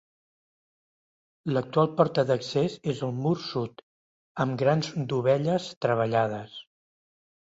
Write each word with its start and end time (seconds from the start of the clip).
L'actual 1.57 1.91
porta 1.99 2.23
d'accés 2.31 2.77
és 2.93 3.03
al 3.09 3.13
mur 3.19 3.35
sud, 3.43 3.85
amb 4.47 4.57
grans 4.63 4.91
dovelles 5.13 5.69
treballades. 5.89 6.61